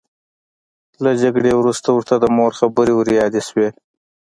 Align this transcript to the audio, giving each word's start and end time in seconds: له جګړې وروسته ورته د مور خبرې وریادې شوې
له 1.03 1.11
جګړې 1.21 1.51
وروسته 1.55 1.87
ورته 1.91 2.13
د 2.17 2.25
مور 2.37 2.51
خبرې 2.59 2.93
وریادې 2.95 3.41
شوې 3.47 3.69